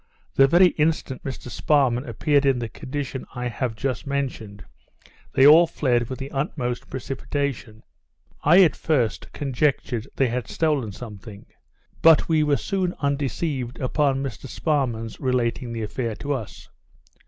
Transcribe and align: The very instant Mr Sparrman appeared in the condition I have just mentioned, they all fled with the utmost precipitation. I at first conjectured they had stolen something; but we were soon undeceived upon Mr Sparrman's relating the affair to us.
The 0.33 0.47
very 0.47 0.69
instant 0.79 1.23
Mr 1.23 1.47
Sparrman 1.51 2.07
appeared 2.07 2.43
in 2.43 2.57
the 2.57 2.67
condition 2.67 3.27
I 3.35 3.49
have 3.49 3.75
just 3.75 4.07
mentioned, 4.07 4.65
they 5.33 5.45
all 5.45 5.67
fled 5.67 6.09
with 6.09 6.17
the 6.17 6.31
utmost 6.31 6.89
precipitation. 6.89 7.83
I 8.41 8.63
at 8.63 8.75
first 8.75 9.31
conjectured 9.31 10.07
they 10.15 10.29
had 10.29 10.47
stolen 10.47 10.91
something; 10.91 11.45
but 12.01 12.27
we 12.27 12.41
were 12.41 12.57
soon 12.57 12.95
undeceived 12.99 13.77
upon 13.79 14.23
Mr 14.23 14.47
Sparrman's 14.47 15.19
relating 15.19 15.71
the 15.71 15.83
affair 15.83 16.15
to 16.15 16.33
us. 16.33 16.67